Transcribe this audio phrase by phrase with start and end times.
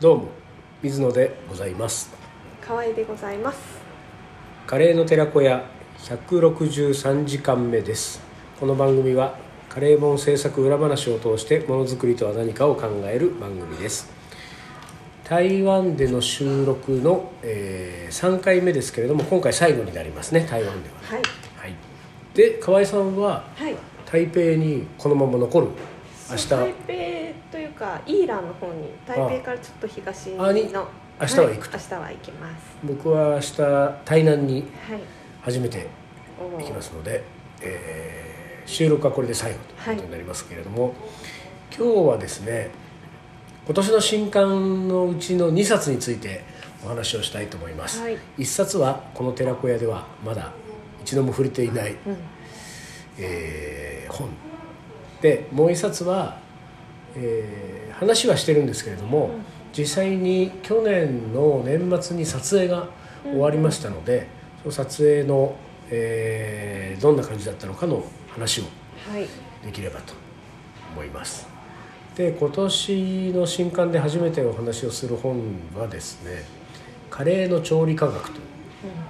[0.00, 0.28] どうも
[0.82, 2.10] 水野でございます。
[2.60, 3.58] 河合でございます。
[4.66, 5.64] カレーの寺子屋
[5.98, 8.20] 163時間目です。
[8.58, 9.36] この番組は
[9.68, 14.10] カレー本制作裏話を通してものづくりとは何かを考える番組です。
[15.22, 20.96] 台湾での収録の、えー3回目ですけれども今回最後になりますね台湾では。
[21.02, 21.22] はい。
[21.56, 21.74] はい。
[22.34, 23.76] で河合さんははい。
[24.10, 25.68] 台北にこのまま残る？
[26.30, 26.48] 明日。
[26.48, 26.86] 台北
[27.52, 30.44] というかイーランの方に台北からちょっと東の。
[30.44, 31.76] あに明日は行くと。
[31.76, 32.76] い、明日は行きます。
[32.84, 33.56] 僕は明日
[34.04, 34.54] 台南に
[34.88, 35.00] はい。
[35.42, 35.86] 初めて
[36.40, 36.62] おー。
[36.62, 37.22] いきますので、
[37.60, 38.34] えー
[38.66, 40.94] 収録はこれで最後ということになりますけれども、
[41.76, 42.70] 今日はですね
[43.66, 46.42] 今年の新刊のうちの2冊について
[46.82, 48.16] お話をしたいと思います、はい。
[48.38, 50.52] 1冊はこの寺子屋ではまだ
[51.02, 52.16] 一度も触れていない、うん。
[53.18, 54.30] えー本。
[55.20, 56.38] でもう1冊は、
[57.16, 59.30] えー話はしてるんですけれども、
[59.76, 62.88] 実際に去年の年末に撮影が
[63.24, 64.26] 終わりましたので、
[64.62, 65.54] その撮影の、
[65.90, 68.64] えーどんな感じだったのかの話を
[69.10, 69.26] はい。
[69.64, 70.14] できればと
[70.92, 71.46] 思います。
[72.16, 75.40] で今年の新刊で初めてお話をする本
[75.76, 76.44] はですね
[77.10, 78.42] 「カレーの調理科学」という、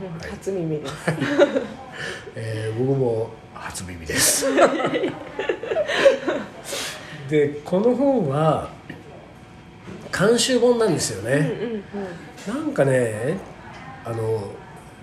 [0.03, 0.19] うんうん。
[0.21, 0.31] はい。
[0.31, 0.93] 初耳です。
[2.37, 4.47] えー僕も初耳です
[7.29, 8.71] でこの本は
[10.17, 11.85] 監修本なんですよね、うんうん
[12.47, 13.39] なんかね
[14.05, 14.53] あの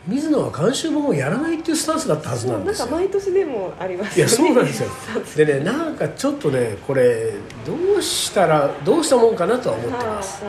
[0.07, 4.89] 水野は監修本をやらないっていうスタンスだったはずなんかなんですよ毎年でもありますいやそうなんですよ。
[5.35, 7.33] でねなんかちょっとねこれ
[7.65, 10.41] どうしたらどうしたもんかなとは思ってます。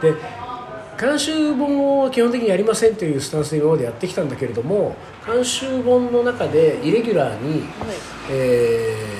[0.00, 0.14] で
[1.00, 4.94] 監修本を基本的にやりませんというスタンスで今までやってきたんだけれども
[5.26, 7.66] 監修本の中でイレギュラーに、はい。
[8.30, 9.11] えー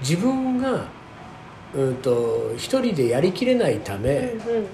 [0.00, 0.86] 自分が
[1.74, 4.66] うんと一人でやりきれないため、うんうん。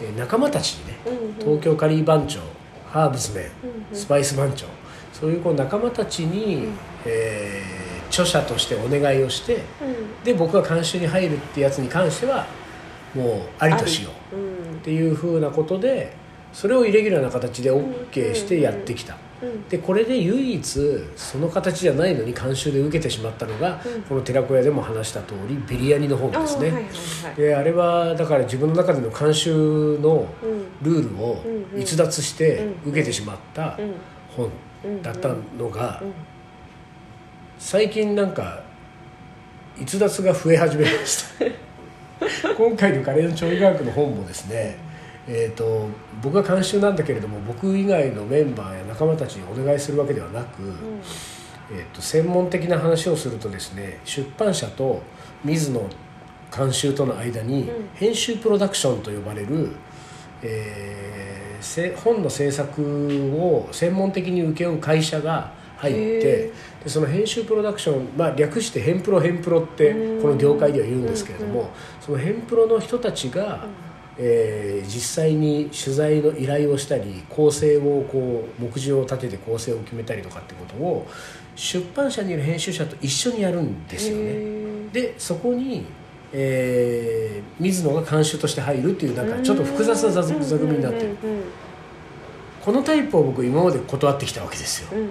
[0.00, 1.34] えー仲間たちにねうんうん。
[1.38, 2.40] 東京カリー番長
[2.90, 3.50] ハーブズメン、うん
[3.90, 3.96] うん。
[3.96, 4.66] スパイス番長
[5.12, 6.72] そういうこう仲間たちに、うん。
[7.06, 10.24] えー著者としてお願いをしてうん。
[10.24, 12.46] で僕が監修に入るってやつに関しては
[13.14, 14.78] もうありとしよううん。
[14.78, 16.16] っていうふうなことで
[16.54, 19.18] それをイレギュラーな形で OK してやってきた、うん
[19.68, 20.80] でこれで唯一
[21.16, 24.02] その形じゃないのに監修で受けてしまったのが、うん。
[24.02, 26.88] この寺子屋でも話した通りビリヤニの本ですね、はいはいは
[27.32, 27.34] い。
[27.36, 30.68] であれはだから自分の中での監修のうん。
[30.82, 31.44] ルールを
[31.76, 33.94] 逸脱してうん受けてしまったうん。
[34.36, 36.12] 本だったのがうん。
[37.58, 38.62] 最近なんか
[39.80, 41.68] 逸脱が増え始めました。
[42.56, 44.87] 今回のカレーの調理科学の本もですね
[45.28, 45.88] えー、と
[46.22, 50.62] 僕が監修なんだけれども僕以外のメンバーや仲間たちにお願いするわけではなく、
[51.70, 55.02] えー、と専門的な話をするとですね出版社と
[55.44, 55.82] 水野
[56.56, 57.88] 監修との間にうん。
[57.94, 59.70] 編集プロダクションと呼ばれる、
[60.42, 62.82] えーせ本の制作
[63.34, 66.52] を専門的に請け負う会社が入ってへ
[66.84, 73.66] でその編集プロダクション、まあ、略して編プロ編プロってうんこの業界では言うんですけれども、うんうんその編プロの人たちが、
[74.18, 81.06] えー実際に取材の依頼をしたり構成をこう目次を立てて構成を決めたりとかってことを
[81.54, 84.22] 出版社にいる編集者と一緒にやるんですよね。
[84.24, 85.84] へでそこに、
[86.32, 91.16] えー水野が監修として入るっていうなんかちょっと複雑な座座組になってる。
[91.22, 91.42] うんうん
[92.60, 94.88] このタイプを僕今まで断ってきたわけですよ。
[94.92, 95.10] うんうんうん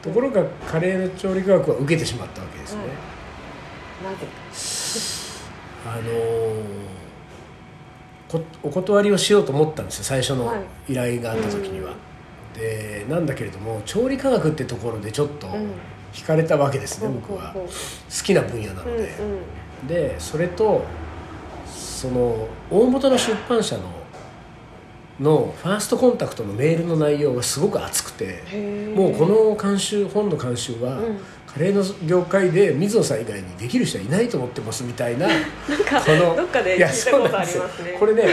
[0.00, 2.82] ところがカレーの調理科学は受けてしまったわけですね、
[4.04, 5.98] はい。
[5.98, 7.03] あのーこ
[8.62, 10.56] お断りをしようと思ったんですよ最初のは
[10.88, 10.92] い。
[10.92, 11.94] 依頼があった時には、
[12.54, 15.70] でなんだけれども調理科学ってところでちょっとうん。
[16.14, 17.66] 惹かれたわけですね、ほう僕は好
[18.24, 20.84] きな分野なのうんで、でそれと
[21.66, 23.82] その大元の出版社の
[25.18, 28.42] のファーストコンタクトのメールの内容がすごく熱くて
[28.96, 31.18] もうこの監修本の監修は、うん
[31.54, 35.38] カレーの業界で水野さん以外にできる人はいないと思ってますみたいな なん
[35.84, 37.96] かこのどっかで聞いたことありますね。
[37.98, 38.24] これね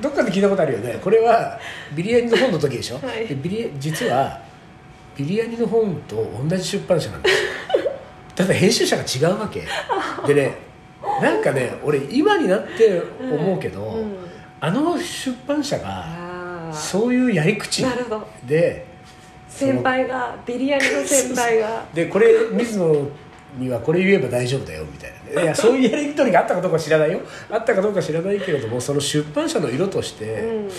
[0.00, 0.98] どっかで聞いたことあるよね。
[1.02, 1.58] これは
[1.94, 3.26] ビリヤニの本の時でしょ、はい。
[3.28, 4.40] でビリ実は
[5.16, 7.92] ビリヤニの本と同じ出版社なんですよ。
[8.34, 9.62] ただ編集者が違うわけ。
[10.26, 10.56] でね
[11.22, 14.16] なんかね俺今になって思うけど、うんうん。
[14.60, 17.86] あの出版社がそういうやり口
[18.44, 18.93] で
[19.54, 21.84] 先輩がビリヤニの先輩が。
[21.94, 23.08] でこれ水野
[23.56, 25.40] にはこれ言えば大丈夫だよみたいな。
[25.40, 27.20] ねいやそういうやり取りがあったかどうかは知らないよ。
[27.50, 30.70] あったかどうか知らないけれどもその出版社の色として、うん。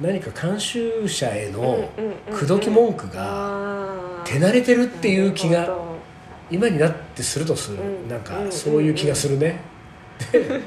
[0.00, 1.90] 何か監修者への
[2.30, 3.94] 口説き文句が
[4.24, 5.76] 手慣れてるっていう気が
[6.50, 8.08] 今になってするとする、うん。
[8.08, 8.52] なんかうん。
[8.52, 9.60] そういう気がするね、
[10.32, 10.60] で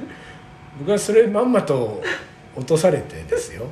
[0.79, 2.03] 僕はそれまんまと
[2.56, 3.65] 落とされてですよ。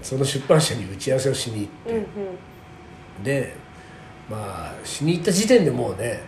[0.00, 2.06] その出版社に打ち合わせをしに行って、うんうん
[3.22, 3.54] で
[4.30, 6.22] まあしに行った時点でもうね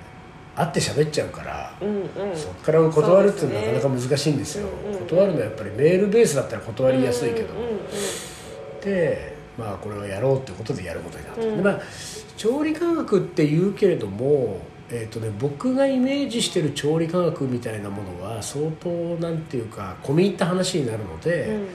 [0.57, 2.37] 会って喋っちゃうから、うんうん。
[2.37, 4.69] そこから断るっていうのはなかなか難しいんですよ。
[4.87, 5.07] うんうんうん。
[5.07, 7.49] 断るのはやっぱりメールベースだったら断りやすいけど、
[8.83, 11.57] でまあこれをやろうってことでやることになった、うん。
[11.57, 11.81] でまあ
[12.37, 14.61] 調理科学って言うけれども
[14.91, 21.69] えーとね、僕がイメージしてる調理科学みたいなものは相当なんていうか込み入った話になるので,、うん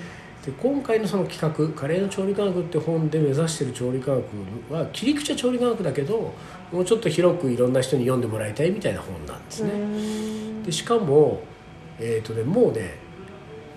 [0.50, 4.24] で今回のその企画「カレーの調理科学」って本で目指してる調理科学
[4.72, 6.34] は切り口は調理科学だけど
[6.72, 9.72] もうちょっと広くいろんな人に読んでもらいたいみたいな本なんですね。
[9.72, 10.64] うん。
[10.64, 11.42] でしかも、
[12.00, 12.98] えーとね、もうね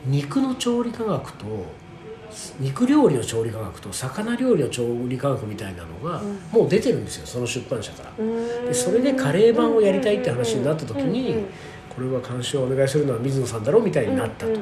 [0.07, 1.47] 肉の調理科学と
[2.59, 6.39] 肉料理の調理科学と魚料理の調理科学みたいなのがうん。
[6.51, 8.13] もう出てるんですよその出版社から。
[8.19, 8.67] うん。
[8.67, 11.45] でそれでカレー版をやりたいって話になった時に
[11.95, 14.53] これは監修をお願いするのは水野さんだろうみたいになったと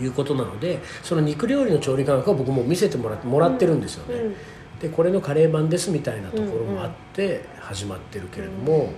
[0.00, 4.14] いうことなのでその肉料理の調理科学は僕も見せてもらってもらってるんですよね。
[4.20, 4.34] うん。
[4.80, 8.92] でこれのカレー版ですみたいなところもあって始まってるけれども、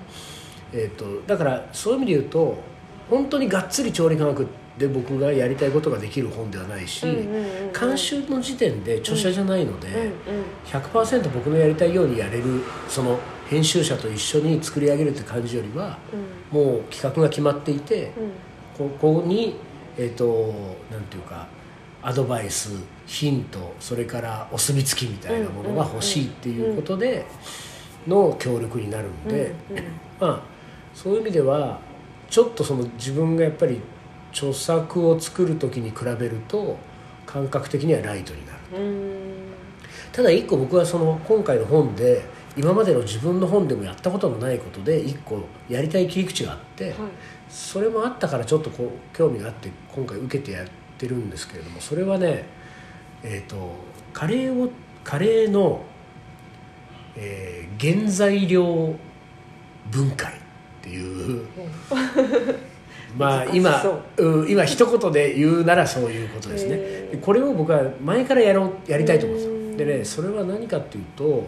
[0.72, 2.58] えー、とだからそういう意味で言うと
[3.10, 4.46] 本当にがっつり調理科学
[4.78, 7.72] で僕がやりたいことができる本ではないし、うんうんうんうん。
[7.72, 10.10] 監修の時点で著者じゃないので、うんうん
[10.66, 13.18] 100%僕のやりたいようにやれるその
[13.48, 15.98] 編集者と一緒に作り上げるって感じよりは
[16.50, 18.88] もう企画が決まっていて、うん。
[18.88, 19.56] ここに
[19.98, 20.52] えっ、と
[20.90, 21.46] なんていうか
[22.02, 22.70] アドバイス
[23.06, 27.24] ヒントそれからお墨付きみたいなものが欲しいっていうことで
[28.06, 29.54] の協力になるんで、
[30.20, 30.42] まあ
[30.94, 31.80] そういう意味では
[32.28, 33.80] ちょっとその自分がやっぱり
[34.32, 36.76] 著作を作る時に比べると
[37.26, 38.84] 感覚的にはライトになる。
[38.84, 39.32] うん。
[40.12, 42.22] ただ一個僕はその今回の本で
[42.56, 46.94] 今までの自分の本でもやったことのないことで一個やりたい切り口があって、はい。
[47.48, 50.66] それもあったからちょっとこう興味があって今回受けてやっ
[50.98, 52.46] てるんですけれどもそれはね
[53.22, 53.70] えっ、と
[54.12, 54.70] カレーを
[55.04, 55.82] カレーの、
[57.16, 58.94] えー原材料
[59.90, 60.36] 分解っ
[60.80, 61.44] ていう
[63.18, 64.24] まあ今そう。
[64.42, 67.18] うん今一言で言うならそういうことですね。
[67.20, 69.70] これを僕は前からやろうやりたいと思うんですうん。
[69.72, 71.46] よでねそれは何かっていうと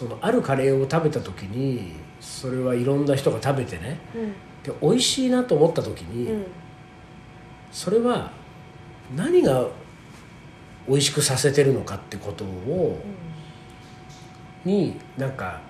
[0.00, 4.32] そのあるカレーを食べた時にそれはいろんな人が食べてねうん。
[4.62, 6.46] で美味しいなと思った時に、うん。
[7.70, 8.32] それは
[9.14, 9.66] 何が
[10.88, 12.98] 美味しくさせてるのかってことを
[14.64, 15.60] になんか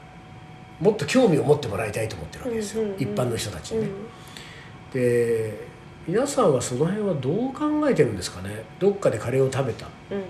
[0.79, 3.89] もっと興味を持ってもらいたいと思ってるわけですよ、一般の人たちにね。
[3.89, 5.01] うん。
[5.01, 5.67] で
[6.07, 8.63] 皆さんはその辺はどう考えてるんですかね。
[8.79, 9.89] どっかでカレーを食べた。
[10.13, 10.21] うん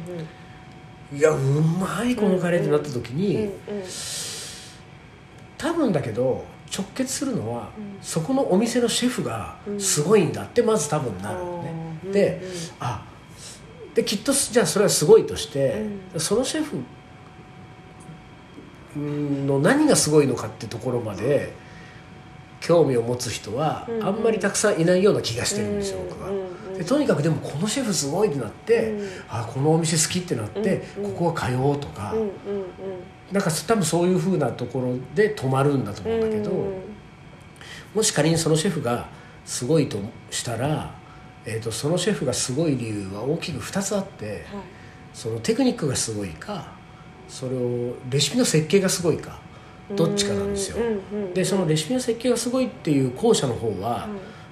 [1.13, 3.51] いやうまいこのカレーってなった時に、
[5.59, 6.45] 多分だけど
[6.77, 7.99] 直結するのは、うん。
[8.01, 11.75] そこのお店のシェフがすごいんだってまず多分なるのね、
[12.05, 12.41] うんで、
[12.79, 13.05] あ
[13.95, 15.85] できっとじゃあそれはすごいとして、
[16.17, 16.77] そのシェフ
[18.97, 21.53] うんの何がすごいのかってところまで
[22.61, 26.09] 興味を持つ人はうんあんまりたくさんいないような気がしてるんですよ、うん。
[26.09, 26.31] 僕は。
[26.81, 29.09] うんうんでとにかくでもこのシェフすごいってなって、うん。
[29.29, 31.13] あこのお店好きってなって、うんうん。
[31.13, 32.31] ここは通おうとか、うんうん
[33.31, 36.83] なんか多分そういうふうなところで止まるんだと思うんだけど、うん。
[37.95, 39.07] もし仮にそのシェフが
[39.45, 39.99] すごいと
[40.31, 40.93] したら、
[41.45, 44.45] えー、とそのシェフがすごい理由は大きく2つあってはい。
[45.13, 46.73] そのテクニックがすごいか
[47.29, 49.39] それをレシピの設計がすごいか
[49.95, 50.79] どっちかなんですよ。
[50.79, 54.09] うんうんうんでそのレシピの設計がすごいっていう後者の方は、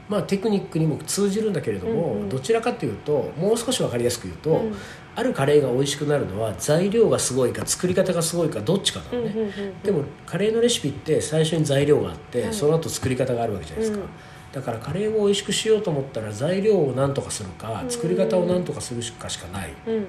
[0.08, 2.28] まあ、テクニックにも通じるんだけれども、うんうん。
[2.28, 4.74] どちらかというともう少し分かりやすく言うと、うん。
[5.14, 9.82] あるカレーが美味しくなるのは材料がすごいか作り方がすごいかどっちかなのね、うんうんうんうん。
[9.82, 14.08] でもカレーのレシピって最初に材料があって、はいその後作り方があるわけじゃないですか、うん。
[14.52, 17.90] だからカレーを美味しくしようと思ったら材料を何とかするかうん。
[17.90, 20.06] 作り方を何とかするしかしかない、うん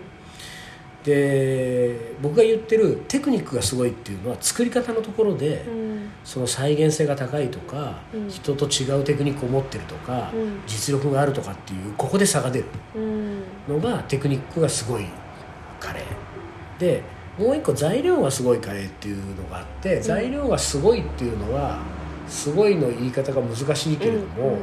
[1.03, 6.09] で僕が言ってるテクニックがすごいっていうのは作り方のところで、うん。
[6.25, 8.29] その再現性が高いとか、うん。
[8.29, 10.61] 人と違うテクニックを持ってるとか、うん。
[10.67, 12.65] 実力があるとかっていうここで差が出る
[12.95, 13.41] うん。
[13.67, 15.05] のがテクニックがすごい
[15.79, 16.79] カレー。
[16.79, 17.01] で
[17.37, 21.79] もう一個材料がすごいカレーっていうのがあって、材料がすごいっていうのは
[22.27, 24.57] すごいの言い方が難しいけれども、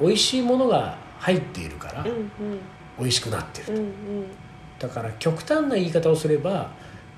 [0.00, 2.30] 美味しいものが入っているからうんうん。
[2.98, 3.92] 美味しくなってる、うんうん
[4.78, 6.70] だから極端な言い方をすれば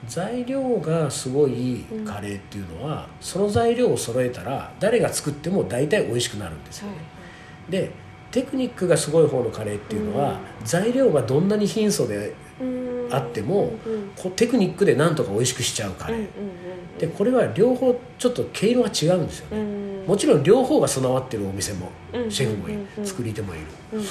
[0.06, 7.00] 材料がすごいカレーっていうのは、その材料を揃えたら誰が作っても大体美味しくなるんですよはね
[7.68, 7.90] い、で
[8.30, 16.28] テクニックがすごい方のカレーっていうのは、材料がどんなに貧相でうんあってもうんうんこうテクニックでなんとか美味しくしちゃうカレー、うんうん
[16.98, 20.04] でこれは両方ちょっと毛色が違うんですよね、うん。
[20.06, 22.30] もちろん両方が備わってるお店も、うん。
[22.30, 23.06] シェフもいる、うん。
[23.06, 24.04] 作り手もいる、うん。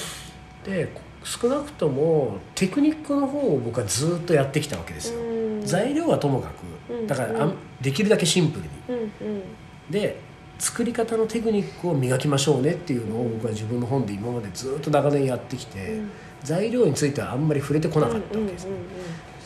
[0.63, 0.89] で
[1.27, 5.65] 少なくともテクニックの方を僕はずっとやってきたわけですよ、うん。
[5.65, 6.49] 材料はともか
[6.89, 7.53] うんくだからうん。
[7.81, 8.69] できるだけシンプルに。
[8.87, 9.43] うんうん。
[9.89, 10.21] で
[10.57, 16.11] 作り方のテクニックを磨きましょうねっていうのを僕は自分の本で今までずっと長年やってきて、うん。
[16.43, 18.67] 材料についてはあんまり触れてこなかったわけです、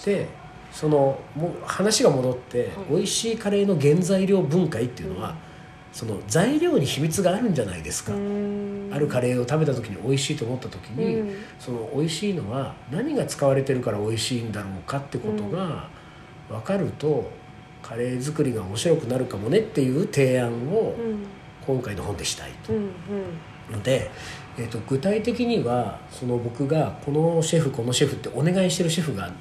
[0.06, 0.28] で
[0.72, 5.51] そのもう話が戻って、美味しいカレーの原材料分解っていうのは、うん
[5.92, 8.90] その材料に秘密があるんじゃないですか、うん。
[8.94, 11.36] あるカレーを食べた時に美味しいと思った時に、うん。
[11.60, 15.90] その美味しいのは何が使われてるから美味しいんだろうかってことが
[16.50, 17.30] 分かると、
[17.82, 21.26] カレー作りが面白くなるかもねっていう提案をうん。
[21.66, 22.74] 今回の本でしたいと。
[22.74, 22.92] うんうん。
[23.72, 24.10] ので、
[24.58, 29.32] えー、と具体的にはその僕がこのシェフこのシェフってお願いしてるシェフが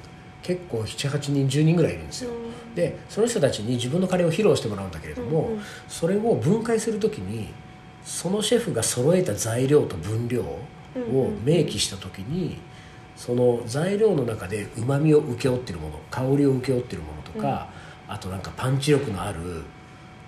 [0.55, 2.31] 結構78人10人ぐらいいるんですよ。
[2.75, 5.61] でその人たちに自分のカレーを披露してもらうんだけれども、うんうん。
[5.87, 7.49] それを分解する時に
[8.03, 10.67] そのシェフが揃えた材料と分量を
[11.43, 12.57] 明記した時に
[13.15, 17.69] その材料の中でうまみを請け負ってるもの香りを請け負ってるものとか、
[18.07, 19.63] あとなんかパンチ力のある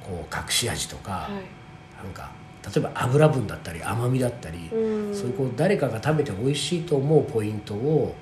[0.02, 2.04] こう隠し味とか、はい。
[2.04, 2.32] なんか
[2.64, 5.16] 例えば油分だったり甘みだったり、うん。
[5.16, 8.16] そういうこう誰かが食べて美味しいと思うポイントを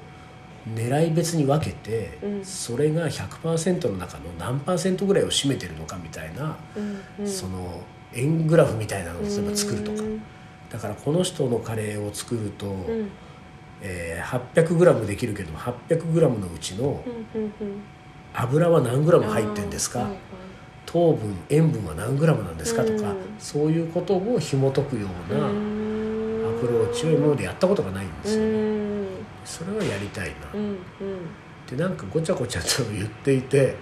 [0.68, 2.46] 狙い別に分けて、うん。
[2.46, 6.58] それが100%の中の何パーセントぐらいを占めてるのかみたいな、
[7.26, 10.22] その円グラフみたいなのを例えば作るとか、うん
[10.72, 13.10] だからこの人のカレーを作ると、うん。
[13.82, 17.04] えー 800g できるけども 800g のうちの
[18.34, 20.08] 油は何 g 入ってんですか、
[20.86, 23.18] 糖分塩分は何 g なんですかとか、うん。
[23.40, 26.58] そういうことを紐解くようなアうん。
[26.62, 28.81] プローチを今までやったことがないんですよ、うん
[29.46, 30.78] それはやりたいな、うんうん。
[31.70, 33.76] でなんかごちゃごちゃと言っていて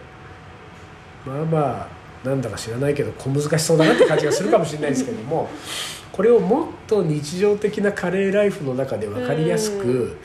[1.26, 1.90] まあま
[2.24, 5.50] あなんだか知らないけど小難しそうだなって感じがするかもしれないですけども
[6.12, 10.18] これをもっと日常的なカレーライフの中で分かりやすうく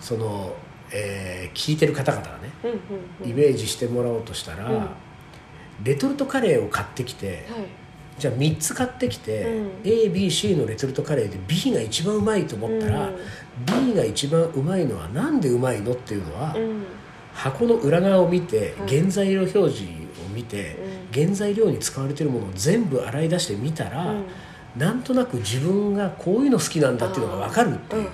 [0.00, 0.54] その、
[0.92, 2.76] えー聞いてる方々がねうんうん
[3.24, 3.30] うん。
[3.30, 4.88] イメージしてもらおうとしたら、うん。
[5.82, 7.79] レトルトカレーを買ってきてはい
[8.20, 9.70] じゃあ3つ買ってきて、うん。
[9.82, 13.16] ABC のレトルトカレーで B が一番うまいと思ったら、うん。
[13.88, 15.92] B が一番うまいのはなんでうまいの？
[15.92, 16.34] っていうの？
[16.40, 16.84] は、うん。
[17.32, 18.98] 箱の裏側を見てはい。
[19.00, 20.76] 原材料表示を見て、
[21.12, 24.24] う原材料に使われてるものを全部洗い出してみたら、うん。
[24.76, 28.08] なんとなく自分がこういうの好きなんだっていうのが分かるっていう、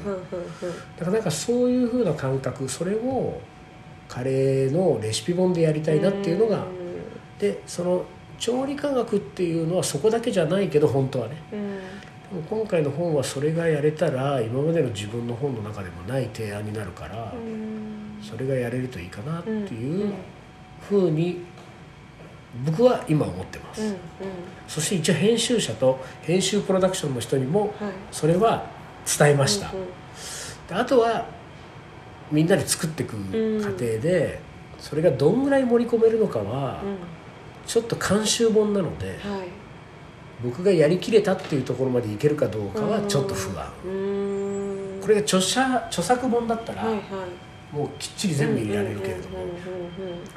[0.98, 3.40] だからなんかそういう風な感覚それを
[4.08, 6.64] カレーのレシピ本でやりたいなっていうのが、
[7.38, 8.06] でその
[8.38, 11.36] 調理科学っていうのはそこだけじゃないけど本当はね。
[11.52, 11.78] うん。
[12.40, 18.18] でも今回の本はそれがやれたら今までの自分の本の中でもない提案になるから、うん。
[18.22, 19.58] それがやれるといいかなってうん。
[19.66, 20.12] いう
[20.88, 21.44] ふうに
[22.64, 23.96] 僕は今思ってます、うんうん。
[24.66, 27.72] そして一応編集者と編集プロダクションの人にもはい。
[28.10, 28.66] それは
[29.18, 29.86] 伝えました、うんうん。
[30.68, 31.26] であとは
[32.30, 33.16] みんなで作っていく
[33.62, 34.40] 過程で、
[34.78, 36.96] それがどんぐらい盛り込めるのかはうん
[37.66, 39.18] ちょっと監修本なので、はい。
[40.42, 45.00] 僕がやりきれたっていうところまでいけるかどうかはちょっと不安、うん。
[45.00, 47.02] これが著者著作本だったら、はいはい。
[47.74, 49.56] もうきっちり全部入れられるけれども、うんうんうんうん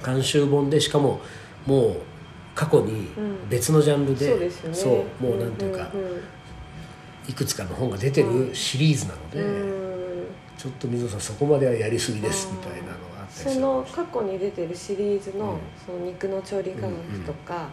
[0.05, 1.19] 監修本でしかも
[1.65, 1.95] もう
[2.55, 3.49] 過去にうん。
[3.49, 4.75] 別のジャンルで,、そうですよね。
[4.75, 5.89] そうもうなんていうか、んん
[7.27, 9.45] いくつかの本が出てるシリーズなので、う
[9.75, 9.79] ん
[10.57, 11.19] ちょっと水野さん。
[11.21, 13.08] そこまではやりすぎですみたいなの
[13.39, 15.57] その過去に出てるシリーズの,、うん。
[15.85, 16.93] その肉の調理科学
[17.25, 17.69] とか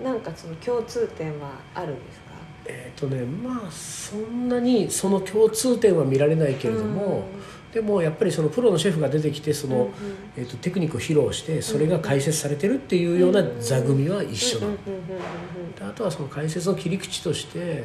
[0.00, 2.28] う、んなんかその共通点はあるんですか？
[2.66, 7.24] えっ、とねまあそんなにその共通点は見られないけれども、
[7.72, 9.92] でもやっぱりそのプロのシェフが出てきてその、うんうん。
[10.36, 17.84] えー、とテクニックを披露してそれが解説されてるっていうような座組は一緒なの、うんうんうんうんであとはその解説の切り口として、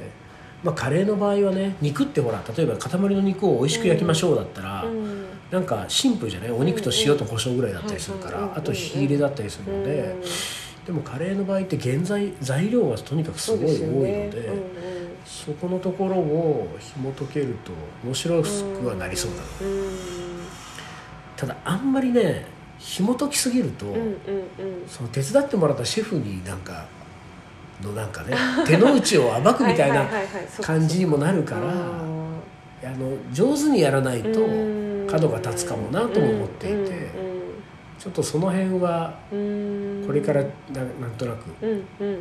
[0.64, 5.03] まあ、カレーの場合はね肉ってほら例えば塊の肉を美味しく焼きましょうだったら、うんうん
[5.54, 6.52] なんかシンプルじゃない？
[6.52, 10.16] お肉と塩と胡椒ぐらいだったりするから、うんうんあと火入れだったりするので、
[10.88, 13.86] でもカレーの場合って原材材料がとにかくすごい多いの
[14.32, 14.50] で
[15.24, 17.72] そこのところを紐解けると
[18.04, 19.94] 面白くはなりそうだな、うんうん
[21.36, 22.46] ただあんまりね
[22.80, 24.18] 紐解きすぎると、うんうんうん。
[24.88, 26.86] その手伝ってもらったシェフになんか
[27.84, 30.08] のなんかね 手の内を暴くみたいな
[30.62, 31.70] 感じにもなるからあ
[32.86, 37.34] あの上手にやらないーとうん角が立つかもなとも思っていてうん
[38.00, 39.18] ちょっとその辺は
[40.06, 40.50] これからな
[41.00, 41.46] なんとなく。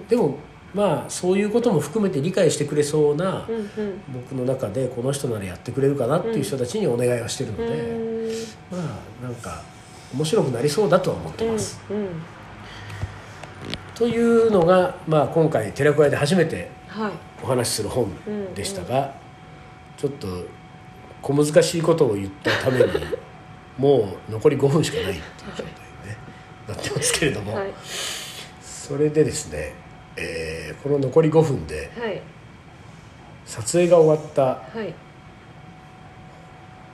[0.08, 0.38] でも
[0.74, 3.48] まあそういうことも含めて理解してくれそうな
[4.12, 9.62] 僕の中でこの人ならやってくれるかなっていう人たちにお願いはしてるので、うんまあなんか
[10.14, 11.80] 面白くなりそうだとは思ってます。
[13.94, 17.12] というのが、まあ、今回寺子屋で初めてはい。
[17.42, 18.08] お話しする本
[18.54, 19.14] でしたが、
[19.96, 20.26] ちょっと
[21.22, 22.84] 小難しいことを言ったために
[23.78, 25.22] もう残り5分しかないっていう
[25.56, 26.16] 状態に、ね、
[26.68, 27.72] なってますけれども、はい。
[28.60, 29.74] それでですね、
[30.16, 32.20] えーこの残り5分ではい。
[33.46, 34.92] 撮影が終わったはい。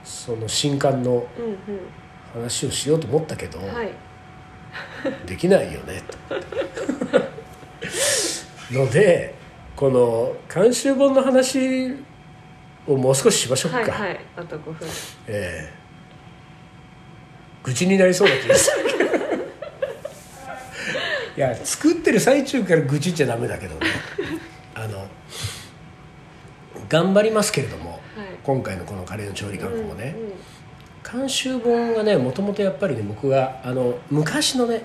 [0.03, 1.57] その新刊のうん
[2.33, 3.91] 話をしようと思ったけど、うんはい。
[5.25, 6.03] できないよね
[8.69, 8.73] と。
[8.73, 9.33] ので
[9.75, 11.95] この監修本の話
[12.93, 14.87] をもう少ししましょうか、はいはいあと5分。
[15.27, 15.79] ええ。
[17.63, 18.89] 愚痴になりそうな気がする。
[21.37, 23.87] いや作ってる最中から愚痴っちゃダメだけどね。
[24.73, 25.07] あの
[26.87, 27.99] 頑張りますけれども、はい。
[28.43, 30.33] 今回のこのカレーの調理学校もね、うんうん。
[31.21, 34.83] 監修本がねもともとやっぱりね僕があの昔のね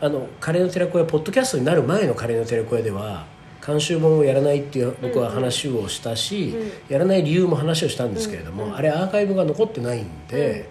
[0.00, 3.26] あのカレーの寺子屋ポッドキャストになる前のカレーの寺子屋では
[3.64, 8.76] 監修本をやらないっていう僕は話をしたし、うんやらない理由も話をしたんですけれども、うん。
[8.76, 10.68] あれアーカイブが残ってないんで、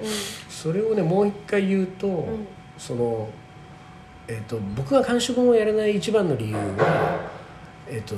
[0.49, 2.47] それをねもう一回言うと、ん。
[2.77, 3.29] その、
[4.27, 7.29] えっと僕が監修本をやらない一番の理由は、
[7.89, 8.15] えっと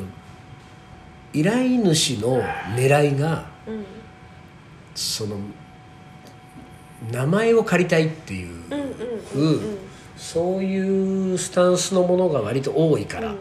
[1.34, 2.42] 依頼主の
[2.76, 3.86] 狙いがうん
[4.94, 5.38] その
[7.12, 8.64] 名前を借りたいっていう、
[10.18, 13.34] そういうスタンスのものが割と多いから、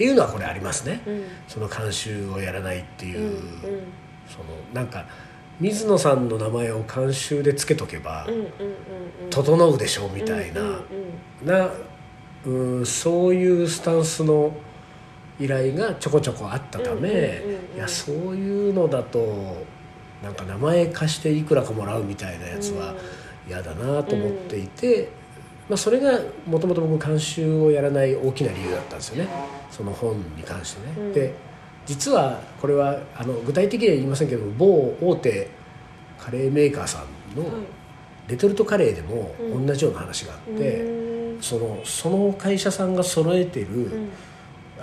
[0.00, 1.24] っていうのはこれありますね、うん。
[1.46, 3.34] その監修をやらないっていう、うんうん。
[4.26, 5.04] そのなんか
[5.60, 8.26] 水野さんの名前を監修でつけとけば、
[9.28, 10.80] 整うでしょうみたいな、
[11.44, 11.70] な
[12.46, 14.54] うんそういうスタンスの
[15.38, 17.42] 依頼がちょこちょこあったため、
[17.76, 19.66] いやそういうのだと
[20.22, 22.94] なんか名前貸していくらかもらうみたいなやつは
[23.46, 25.19] 嫌だなと思っていて、
[25.70, 29.30] まあ、それがもともと僕監修をやらない大きな理由だったんですよね。
[29.70, 30.94] その本に関してね。
[30.98, 31.12] うん。
[31.12, 31.32] で
[31.86, 35.48] 実はこれはあの具体的には言いませんけど某大手
[36.18, 37.62] カレーメーカーさんのはい
[38.28, 39.66] レトルトカレーでもうん。
[39.66, 41.42] 同じような話があって、うん。
[41.42, 44.08] そのその会社さんが揃えてる、うん。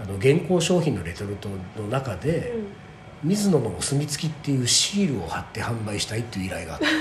[0.01, 2.53] あの現行商品のレトルトの中で、
[3.23, 6.93] 水野のお墨付きっていうシールを貼って販売したいっていう依頼があっていや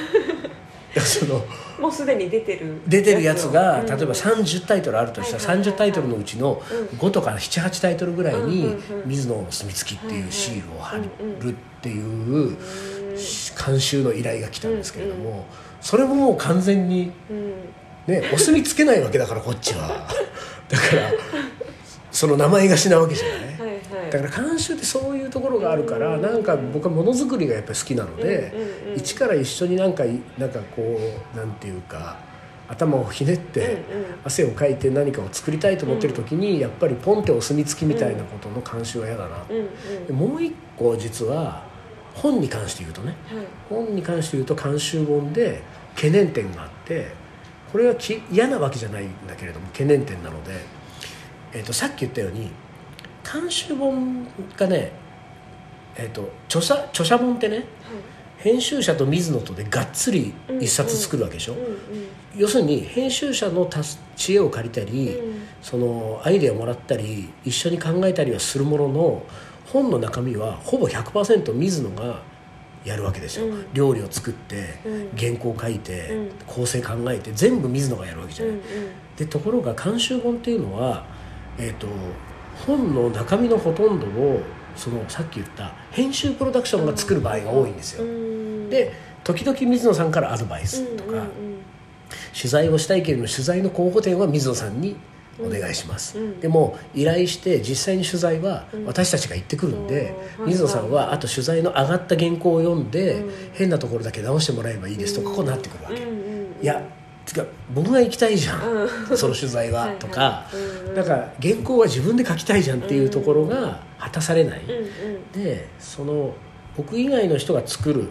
[1.01, 1.45] その
[1.79, 3.87] もうすでに出てる出てるやつが、うん。
[3.87, 5.75] 例えば30タイトルあるとしたら、はいはいはいはい。
[5.75, 6.99] 30タイトルのうちのうん。
[6.99, 12.59] 5とか78タイトルぐらいに、うんうんうん水野のお墨付きっていうシールを貼うんうんるっていううん
[13.67, 15.47] 監修の依頼が来たんですけれども、
[15.81, 17.53] それももう完全にうん。
[18.07, 20.09] ねお墨つけないわけだからこっちは。
[20.69, 21.13] だから
[22.11, 23.46] その名前がしなわけじゃない、
[24.11, 26.23] だから監修ってそういうところがあるから、うん。
[26.23, 30.99] なんか僕はものづくりがやっぱり好きなので、うんうんうん一から一緒になんかいなんかこ
[31.35, 32.17] うなんていうか
[32.67, 33.79] 頭をひねって、うんうん。
[34.25, 41.65] 汗をかいて何かを作りたいと思ってる時に、やっぱりポンってお墨付きみたいなことの監修は嫌だな、うんうんでもう一個実は
[42.15, 43.15] 本に関して言うとね。
[43.27, 43.47] はい。
[43.69, 45.63] 本に関して言うと監修本で
[45.95, 47.09] 懸念点があって
[47.73, 50.53] これはき嫌なわけじゃないんだけれども懸念点なので、
[51.53, 52.51] えー、とさっき言ったように
[53.33, 54.93] 監修本がね、
[55.97, 57.65] えー、と著者著者本ってね
[58.39, 61.77] 編集者と水野とでがっつり一冊作るわけでしょ、うんうん
[62.37, 65.43] 要するに編集者のたす知恵を借りたり、うん。
[65.63, 69.23] そのアイデアをもらったり一緒に考えたりはするものの
[69.73, 72.23] 本の中身はほぼ100%水野が
[72.85, 73.67] やるわけですよ、うん。
[73.73, 75.11] 料理を作って、うん。
[75.17, 76.31] 原稿書いて、うん。
[76.47, 78.63] 構成考えて全部水野がやるわけじゃない、うん
[79.17, 81.07] でところが監修本っていうのは、
[81.57, 81.87] えー、と
[82.67, 84.43] 本の中身のほとんどを
[84.77, 88.71] そのさっき言った編集プロダクションが作る場合が多いんですよ、うん。
[88.71, 88.93] で
[89.25, 91.27] 時々水野さんからアドバイスとか、
[92.37, 94.97] 取材をしたいけれども取材の候補点は水野さんに
[95.39, 98.87] お願いします、うんでも依頼して実際に取材はうん。
[98.87, 103.33] 私たちが行ってくるんで、うん水野さんはあと取材の上がった原稿を読んで、うん。
[103.53, 106.83] 変なところだけ直してもらえばいいですとかこうなってくるわけ、いや
[107.27, 109.17] つか僕が行きたいじゃん、うん。
[109.17, 109.89] その取材は。
[109.99, 110.95] とか、うんうん。
[110.95, 115.33] だから原稿は自分で書きたいじゃんっていうところが果たされない、うんうん。
[115.33, 116.35] でその
[116.77, 118.09] 僕以外の人が作る。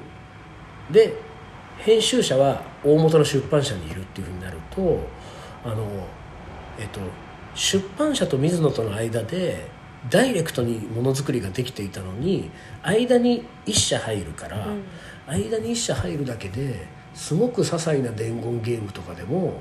[0.92, 1.16] で
[1.80, 5.00] 編集者は大元の出版社にいるっていうふうになると
[5.64, 5.86] あの、
[6.80, 7.00] えっと、
[7.56, 9.66] 出版社と水野との間で
[10.10, 12.52] ダイレクトにものづくりができていたのに
[12.84, 14.84] 間に一社入るから、うん。
[15.28, 19.60] 間に一社入るだけですごく些細な伝言ゲームとかでも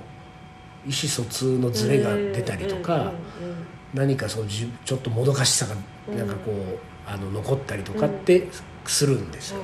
[0.86, 3.12] 意思疎通のズレが出たりとか。
[3.94, 5.76] 何かそうじちょっともどかしさが
[6.16, 8.48] なんかこう、あの残ったりとかって
[8.84, 9.60] するんですよ、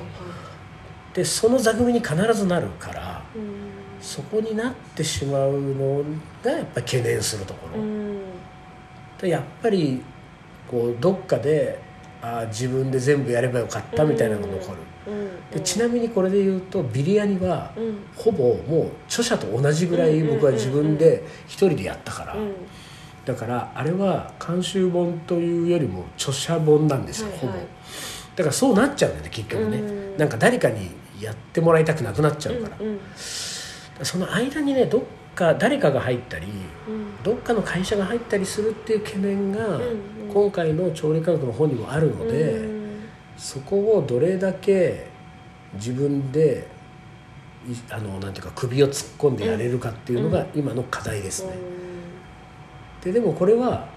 [1.13, 3.25] でその座組に必ずなるから
[3.99, 6.03] そこになってしまうの
[6.41, 7.67] がやっぱり懸念するとこ
[9.21, 10.01] ろ、やっぱり
[10.69, 11.77] こうどっかで
[12.21, 17.97] あー自分で全部やればよかったみたいなのが残る、うんでちなみにこれで言うとビリヤニはうん。
[18.15, 22.53] ほぼもう著者と同じぐらい僕は自分で一人でやったから、うん。
[23.25, 27.47] だからあれは監修本というよりも著者本なんですよ、はいはい。
[27.47, 27.53] ほぼ。
[28.35, 30.17] だからそうなっちゃうんだよね結局ね、うん。
[30.17, 32.99] なんか誰かにやってもらいたくなくなっちゃうから、うん。
[33.15, 35.01] その間にねどっ
[35.35, 36.47] か誰かが入ったり
[36.87, 37.23] うん。
[37.23, 40.33] どっかの会社が入ったりするっていう懸念が、んうん。
[40.33, 42.81] 今回の調理科学の本にもあるので、うん。
[43.37, 45.07] そこをどれだけ
[45.73, 46.67] 自分で
[47.67, 51.53] いあのなんていうか首を突っ込んでやれるかっていうのが今の課題ですね、
[53.03, 53.87] ででもこれは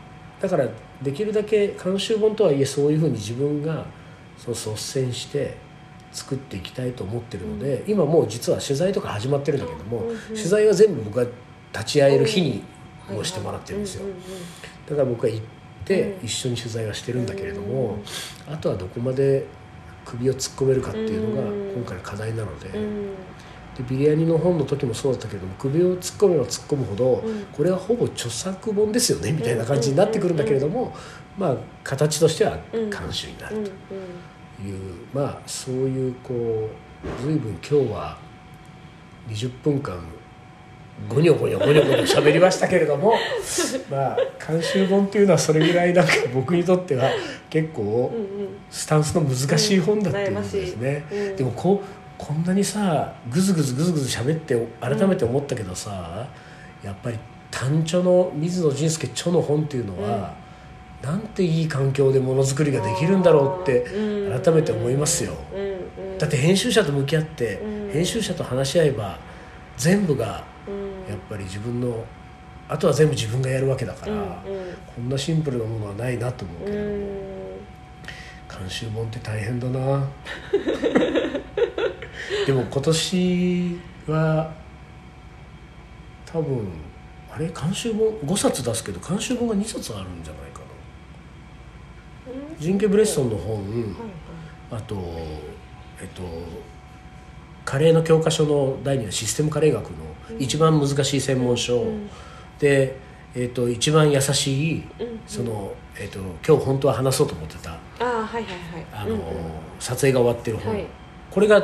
[0.41, 0.67] だから
[1.03, 3.87] できるだけ監修本とはいえそういうふうに自分が
[4.37, 5.57] その率先して
[6.15, 11.27] 作っていきたいと思ってるので、今もう実は取材とか始まってるんだけども、うんうん取材は全部僕が
[11.73, 12.63] 立ち会える日に
[13.11, 13.17] うん。
[13.19, 14.07] をしてもらってるんですよ、
[14.89, 15.45] だから僕は行っ
[15.85, 16.25] てうん。
[16.25, 17.99] 一緒に取材はしてるんだけれども、
[18.51, 19.45] あとはどこまで
[20.07, 21.73] 首を突っ込めるかっていうのがうん。
[21.75, 22.85] 今回の課題なので,、うん。
[22.85, 23.09] うん
[23.77, 27.45] でビリヤニの本の時もそうだったけども首を突っ込めば突っ込むほど、うん。
[27.47, 30.95] これはほぼ著作本ですよねみたいな感じになってくるんだけれども、
[31.37, 33.73] まあ形としてはうん監修になるうんうんと
[34.63, 38.19] いう、まあそういうこう随分今日は
[39.29, 39.99] 20分間
[41.09, 43.15] ゴニョゴニョゴニョゴニョ喋りましたけれども
[43.91, 47.11] まあ監修本っていうのはそれぐらいなんか僕にとっては
[47.51, 48.41] 結構うん。
[48.41, 51.37] うんスタンスの難しい本だっていうことですね、うんうん。
[51.37, 51.87] でもこう
[52.19, 56.27] こんなにさグズグズグズグズ喋って改めて思ったけどさ、
[56.83, 57.19] やっぱり
[57.53, 60.35] 単著の水野仁介著の本っていうのは、
[61.05, 64.43] なんていい環境でものづくりができるんだろうってうん。
[64.43, 65.35] 改めて思いますよ、
[66.19, 67.91] だって編集者と向き合って、うん。
[67.93, 69.19] 編集者と話し合えば
[69.77, 71.11] 全部がうん。
[71.11, 72.05] やっぱり自分の
[72.69, 74.21] あとは全部自分がやるわけだから、うん
[74.97, 77.01] こんなシンプルなものはないなと思うけうれども、ん。
[78.61, 80.07] 監修本って大変だな。
[82.47, 84.53] でも今年は
[86.25, 86.69] 多分
[87.31, 87.47] あれ？
[87.49, 90.45] 監修本5冊出すけど監修本が2冊あるんじゃない？
[92.59, 93.65] ジンケ・ブレッソンの本、はい
[94.71, 94.97] あと
[96.01, 96.23] えっと
[97.65, 99.97] カレーの教科書の第2のシステムカレー学の
[100.39, 102.11] 一番難しい専門書、うん。
[102.59, 102.99] で、
[103.35, 104.85] えっと一番優しい
[105.27, 107.79] その、えっと今日本当は話そうと思ってた
[109.79, 110.87] 撮影が終わってる本、はい。
[111.31, 111.63] これが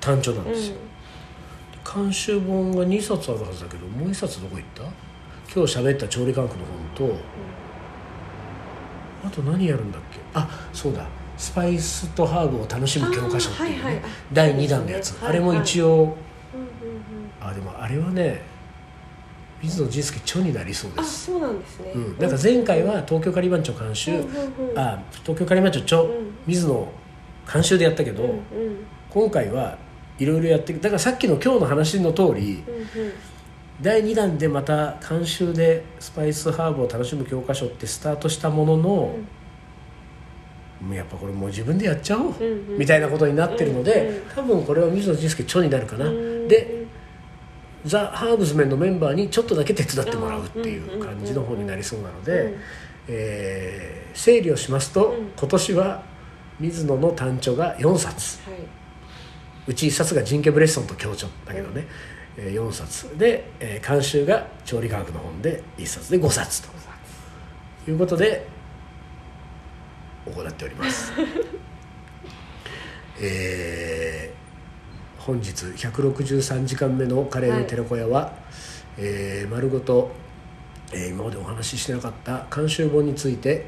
[0.00, 0.76] 単調なんですよ、
[1.94, 4.82] 監修本が2冊あるはずだけどもう1冊どこ行った？
[5.54, 6.58] 今日喋った調理科学の
[6.96, 7.16] 本と、
[9.24, 10.18] あと何やるんだっけ？
[10.34, 11.06] あそうだ。
[11.36, 14.02] スパイスとハーブを楽しむ教科書っていうね、はいはい。
[14.04, 16.14] あ第2弾のやつ、ねあれも一応、うんうんうん。
[17.40, 18.42] あでもあれはね
[19.62, 21.92] 水野仁介著になりそうであすそうなんですね。
[21.94, 24.78] うん、なんか前回は東京カリバン長監修、うんうんうん。
[24.78, 26.08] あ東京カリバン長著、うん。
[26.46, 26.92] 水野
[27.52, 28.40] 監修でやったけど、うんうん。
[29.10, 29.78] 今回は
[30.18, 33.12] いろいろやってだからさっきの今日の話の通りうんうん
[33.80, 38.82] 第2弾でまた監修でスパイスハーブを楽しむ教科書ってスタートしたものの、
[40.80, 42.78] もうやっぱこれもう自分でやっちゃおう、うんうん。
[42.78, 44.22] みたいなことになってるので、うんうん。
[44.34, 46.86] 多分これは水野仁介著になるかな、うんで
[47.84, 52.56] ザ・ハーブズメンのメンバーにちょっとだけ手伝ってもらうっていう感じの方になりそうなので、うん。
[53.08, 55.30] えー整理をしますと、うん。
[55.38, 56.02] 今年は
[56.58, 58.40] 水野の単著が4冊。
[58.50, 58.58] はい。
[59.68, 63.18] うち1冊がジンケ・ブレッソンと協調だけどね、えー4冊。
[63.18, 66.68] で、えー監修が調理科学の本で1冊で5冊と
[67.90, 68.46] いうことで
[70.26, 71.12] 行っております。
[73.20, 74.38] えー
[75.24, 78.32] 本日163時間目のカレーの寺子屋は、
[78.96, 80.10] えー丸ごと、
[80.92, 83.66] えー今までお話ししてなかった監修本について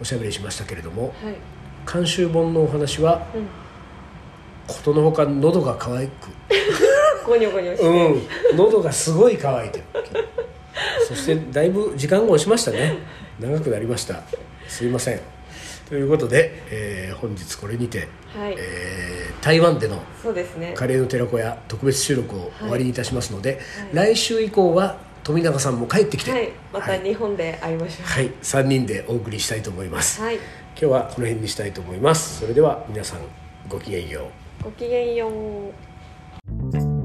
[0.00, 1.36] おしゃべりしましたけれどもはい。
[1.92, 3.46] 監修本のお話はうん。
[4.66, 6.30] ことのほか喉が渇く
[7.26, 7.84] ゴニョゴニョして。
[8.52, 8.56] うん。
[8.56, 9.84] 喉がすごい渇いてる。
[11.08, 12.98] そしてだいぶ時間が押しましたね。
[13.40, 14.22] 長くなりました。
[14.68, 15.20] すいません。
[15.88, 18.56] ということで、えー本日これにて、はい。
[18.58, 20.02] えー台湾での
[20.74, 23.60] カレーの寺子屋特別収録を終わりにいたしますので、
[23.92, 24.14] はい。
[24.14, 26.30] 来週以降は富永さんも帰ってきて。
[26.32, 26.50] はい。
[26.72, 28.06] またはい日本で会いましょう。
[28.06, 30.36] はい、3人でお送りしたいと思います、はい。
[30.36, 30.44] 今
[30.76, 32.40] 日はこの辺にしたいと思います。
[32.40, 33.20] それでは皆さん
[33.68, 34.28] ごきげんよ
[34.60, 34.64] う。
[34.64, 36.95] ごきげんよう